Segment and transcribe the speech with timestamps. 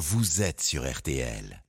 [0.00, 1.62] vous êtes sur RTL.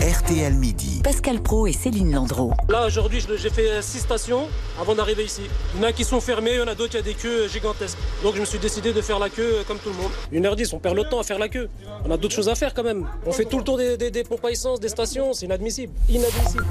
[0.00, 1.00] RTL Midi.
[1.04, 2.52] Pascal Pro et Céline Landreau.
[2.68, 4.48] Là, aujourd'hui, je- j'ai fait euh, six stations
[4.80, 5.42] avant d'arriver ici.
[5.74, 7.14] Il y en a qui sont fermées, il y en a d'autres qui a des
[7.14, 7.98] queues euh, gigantesques.
[8.24, 10.10] Donc, je me suis décidé de faire la queue euh, comme tout le monde.
[10.32, 11.68] Une heure dix, on perd le temps à faire la queue.
[12.04, 13.08] On a d'autres choses à faire quand même.
[13.24, 15.92] On fait tout le tour des, des- des pompes à essence, des stations, c'est inadmissible.
[16.08, 16.64] Inadmissible.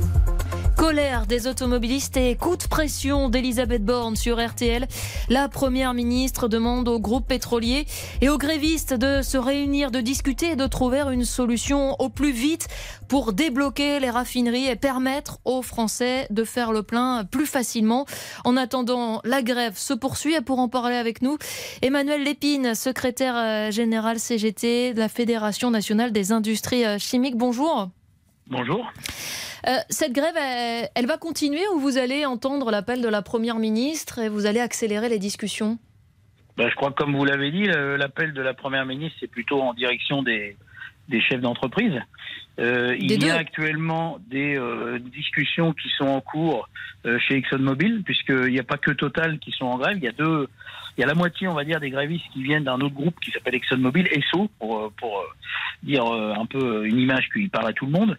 [0.82, 4.88] Colère des automobilistes et coup de pression d'Elisabeth Borne sur RTL.
[5.30, 7.86] La première ministre demande au groupe pétrolier
[8.20, 12.32] et aux grévistes de se réunir, de discuter et de trouver une solution au plus
[12.32, 12.68] vite
[13.08, 18.08] pour débloquer les raffineries et permettre aux Français de faire le plein plus facilement.
[18.44, 21.38] En attendant, la grève se poursuit et pour en parler avec nous,
[21.84, 27.38] Emmanuel Lépine, secrétaire euh, général CGT de la Fédération nationale des industries euh, chimiques.
[27.38, 27.90] Bonjour.
[28.48, 28.92] Bonjour.
[29.68, 33.58] Euh, cette grève, elle, elle va continuer ou vous allez entendre l'appel de la Première
[33.58, 35.78] ministre et vous allez accélérer les discussions?
[36.58, 39.62] Ben, je crois que comme vous l'avez dit, l'appel de la Première ministre, c'est plutôt
[39.62, 40.58] en direction des,
[41.08, 42.00] des chefs d'entreprise.
[42.60, 46.68] Euh, il y a actuellement des euh, discussions qui sont en cours
[47.06, 49.98] euh, chez ExxonMobil, puisqu'il n'y a pas que Total qui sont en grève.
[49.98, 50.48] Il y a deux,
[50.98, 53.20] il y a la moitié, on va dire, des grévistes qui viennent d'un autre groupe
[53.20, 55.26] qui s'appelle ExxonMobil, ESSO, pour, euh, pour euh,
[55.84, 58.18] dire euh, un peu une image qui parle à tout le monde.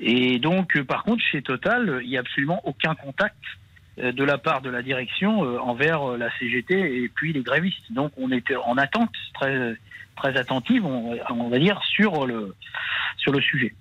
[0.00, 3.36] Et donc, euh, par contre, chez Total, il n'y a absolument aucun contact
[3.98, 7.92] euh, de la part de la direction euh, envers la CGT et puis les grévistes.
[7.92, 9.76] Donc on était en attente très
[10.16, 12.54] très attentive, on va dire, sur le
[13.16, 13.74] sur le sujet.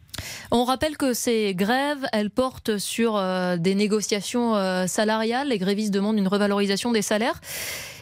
[0.51, 5.49] On rappelle que ces grèves, elles portent sur euh, des négociations euh, salariales.
[5.49, 7.39] Les grévistes demandent une revalorisation des salaires.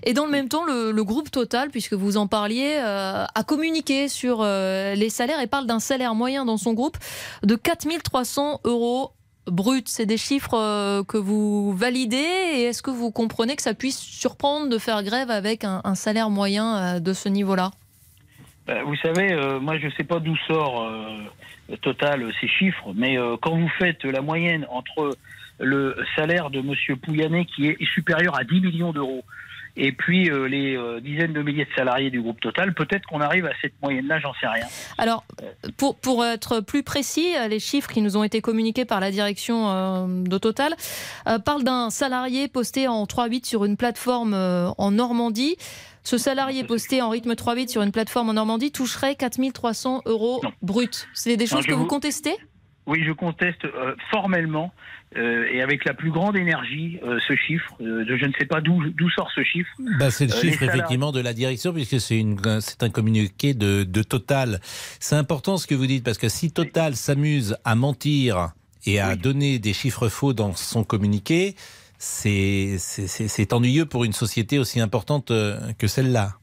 [0.04, 4.08] Et dans le même temps, le, groupe Total, puisque vous en parliez, euh, a communiqué
[4.10, 6.98] sur les salaires et parle d'un salaire moyen dans son groupe
[7.44, 9.12] de 4300 euros
[9.48, 9.88] brut.
[9.88, 14.70] C'est des chiffres que vous validez et est-ce que vous comprenez que ça puisse surprendre
[14.70, 17.72] de faire grève avec un, salaire moyen de ce niveau-là?
[18.86, 22.92] Vous savez, euh, moi je ne sais pas d'où sort euh, Total euh, ces chiffres,
[22.96, 25.16] mais quand vous faites la moyenne entre
[25.60, 29.24] le salaire de Monsieur Pouyanné qui est supérieur à 10 millions d'euros
[29.78, 33.22] et puis euh, les euh, dizaines de milliers de salariés du groupe Total, peut-être qu'on
[33.22, 34.66] arrive à cette moyenne-là, j'en sais rien.
[34.98, 35.24] Alors,
[35.78, 39.70] pour, pour être plus précis, les chiffres qui nous ont été communiqués par la direction
[39.70, 40.76] euh, de Total
[41.28, 45.56] euh, parlent d'un salarié posté en 3-8 sur une plateforme euh, en Normandie.
[46.04, 50.88] Ce salarié posté en rythme 3-8 sur une plateforme en Normandie toucherait 4300 euros bruts.
[51.14, 52.36] C'est des choses que vous vous- contestez?
[52.92, 54.74] Oui, je conteste euh, formellement
[55.16, 57.74] euh, et avec la plus grande énergie euh, ce chiffre.
[57.80, 58.82] Je ne sais pas d'où
[59.16, 59.70] sort ce chiffre.
[59.98, 64.60] Bah, c'est le chiffre effectivement de la direction puisque c'est un communiqué de, de Total.
[65.00, 68.50] C'est important ce que vous dites parce que si Total s'amuse à mentir
[68.86, 69.18] et à Oui.
[69.18, 71.56] donner des chiffres faux dans son communiqué,
[71.98, 72.76] c'est
[73.54, 75.32] ennuyeux pour une société aussi importante
[75.78, 76.34] que celle-là.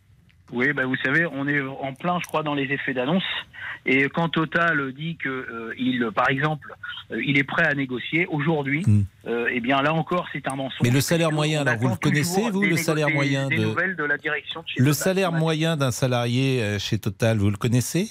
[0.50, 3.22] Oui, bah, vous savez, on est en plein, je crois, dans les effets d'annonce.
[3.86, 6.74] Et quand Total dit que euh, il, par exemple,
[7.10, 9.02] euh, il est prêt à négocier aujourd'hui, Mm.
[9.26, 10.80] euh, eh bien là encore, c'est un mensonge.
[10.82, 13.96] Mais le salaire moyen, alors, vous le connaissez, vous, le salaire moyen des de- nouvelles
[13.96, 14.94] de la direction de chez Le Total.
[14.94, 18.10] salaire moyen d'un salarié chez Total, vous le connaissez?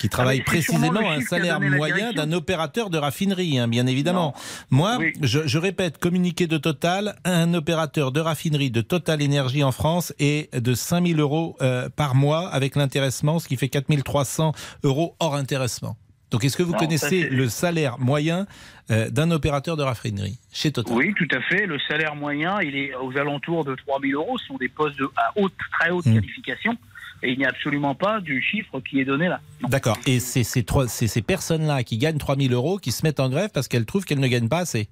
[0.00, 3.86] Qui travaille Ah, sûrement précisément le un salaire moyen d'un opérateur de raffinerie, hein, bien
[3.86, 4.34] évidemment.
[4.34, 4.76] Non.
[4.78, 5.12] Moi, Oui.
[5.20, 10.14] je, je répète, communiqué de Total, un opérateur de raffinerie de Total Énergie en France
[10.18, 14.52] est de 5000 euros euh, par mois avec l'intéressement, ce qui fait 4300
[14.84, 15.96] euros hors intéressement.
[16.30, 18.46] Donc, est-ce que vous Non, connaissez le salaire moyen
[18.92, 20.96] euh, d'un opérateur de raffinerie chez Total?
[20.96, 21.66] Oui, tout à fait.
[21.66, 24.38] Le salaire moyen, il est aux alentours de 3 000 euros.
[24.38, 26.14] Ce sont des postes de, à haute, très haute Mm.
[26.14, 26.76] qualification.
[27.22, 29.40] Et il n'y a absolument pas du chiffre qui est donné là.
[29.68, 29.98] D'accord.
[30.06, 33.86] Et c'est ces, personnes-là qui gagnent 3000 euros qui se mettent en grève parce qu'elles
[33.86, 34.88] trouvent qu'elles ne gagnent pas assez.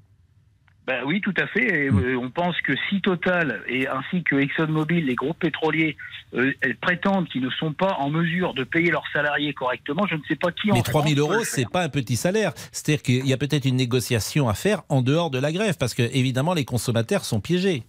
[0.87, 1.85] Ben oui, tout à fait.
[1.87, 1.99] Et, Mm.
[1.99, 5.99] euh, on pense que si Total et ainsi que ExxonMobil, les groupes pétroliers,
[6.35, 10.15] euh, elles prétendent qu'ils ne sont pas en mesure de payer leurs salariés correctement, je
[10.15, 11.71] ne sais pas qui en Mais France 3000 peut euros, c'est faire.
[11.71, 12.53] pas un petit salaire.
[12.73, 15.93] C'est-à-dire qu'il y a peut-être une négociation à faire en dehors de la grève, parce
[15.93, 17.83] que évidemment les consommateurs sont piégés.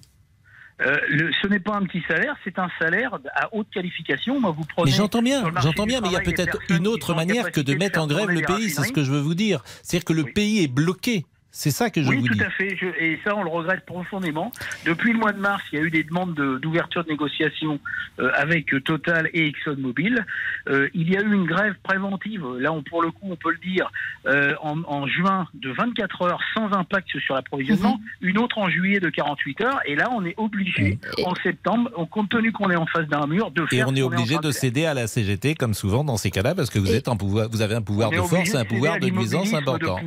[0.82, 4.40] Euh, le- ce n'est pas un petit salaire, c'est un salaire à haute qualification.
[4.40, 7.14] Moi, vous prenez Mais j'entends bien, j'entends bien, mais il y a peut-être une autre
[7.14, 8.70] manière que de mettre en grève le pays.
[8.70, 9.62] C'est ce que je veux vous dire.
[9.84, 10.32] C'est-à-dire que le Oui.
[10.32, 11.26] pays est bloqué.
[11.52, 12.44] C'est ça que je oui, vous tout dis.
[12.44, 12.78] à fait.
[12.80, 14.52] Je- et ça, on le regrette profondément.
[14.86, 17.80] Depuis le mois de mars, il y a eu des demandes de- d'ouverture de, négociations
[18.20, 20.26] euh, avec euh, Total et ExxonMobil.
[20.70, 23.52] Euh, il y a eu une grève préventive, là, on, pour le coup, on peut
[23.52, 23.92] le dire,
[24.28, 28.00] euh, en, en juin de 24 heures sans impact sur l'approvisionnement.
[28.22, 29.80] Une autre en juillet de 48 heures.
[29.86, 33.26] Et là, on est obligé, Et- en septembre, compte tenu qu'on est en face d'un
[33.26, 36.04] mur, de Et faire on ce est obligé de céder à la CGT, comme souvent
[36.04, 38.22] dans ces cas-là, parce que vous, Et- êtes en pouvoir, vous avez un pouvoir On
[38.22, 39.98] de force et un pouvoir de nuisance de important.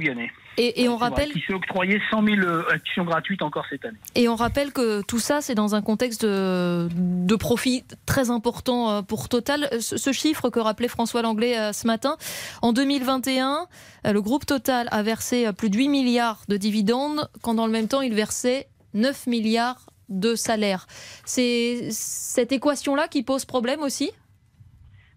[0.59, 3.99] Et, et on rappelle qui s'est octroyé 100 000 euh, actions gratuites encore cette année.
[4.15, 8.91] Et on rappelle que tout ça, c'est dans un contexte de, de, profit très important
[8.91, 9.69] euh, pour Total.
[9.81, 12.17] Ce, chiffre que rappelait François Langlais euh, ce matin,
[12.61, 13.67] en 2021,
[14.05, 17.89] le groupe Total a versé plus de 8 milliards de dividendes, quand dans le même
[17.89, 20.87] temps, il versait 9 milliards de salaires.
[21.25, 24.11] C'est cette équation-là qui pose problème aussi?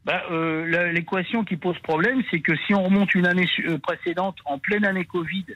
[0.05, 4.37] Bah, euh, L'équation qui pose problème, c'est que si on remonte une année euh, précédente,
[4.45, 5.53] en pleine année Covid, euh,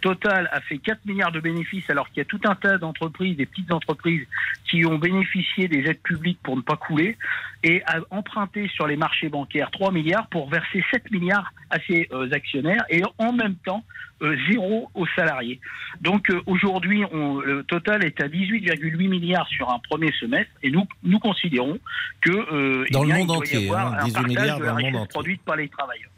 [0.00, 3.36] Total a fait 4 milliards de bénéfices alors qu'il y a tout un tas d'entreprises,
[3.36, 4.26] des petites entreprises
[4.68, 7.16] qui ont bénéficié des aides publiques pour ne pas couler
[7.62, 12.08] et a emprunté sur les marchés bancaires 3 milliards pour verser 7 milliards à ses
[12.12, 13.84] euh, actionnaires et en même temps
[14.22, 15.60] euh, zéro aux salariés.
[16.00, 21.18] Donc aujourd'hui, le total est à 18,8 milliards sur un premier semestre et nous nous
[21.18, 21.78] considérons
[22.22, 25.08] que dans le monde entier, hein, 18 milliards dans le monde entier.
[25.12, 26.10] produite par les travailleurs.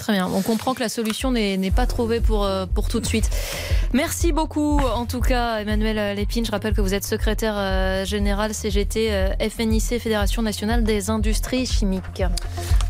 [0.00, 3.06] Très bien, on comprend que la solution n'est pas trouvée pour, euh, pour tout de
[3.06, 3.28] suite.
[3.92, 6.46] Merci beaucoup en tout cas Emmanuel Lépine.
[6.46, 11.66] Je rappelle que vous êtes secrétaire euh, général CGT euh, FNIC, Fédération nationale des industries
[11.66, 12.22] chimiques.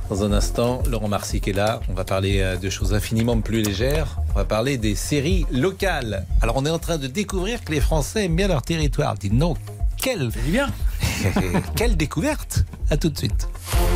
[0.08, 1.80] Dans un instant, Laurent Marsic est là.
[1.88, 4.18] On va parler de choses infiniment plus légères.
[4.30, 6.26] On va parler des séries locales.
[6.42, 9.16] Alors on est en train de découvrir que les Français aiment bien leur territoire.
[9.16, 9.56] Dites non,
[9.96, 10.68] quelle, bien.
[11.74, 13.48] quelle découverte À tout de suite.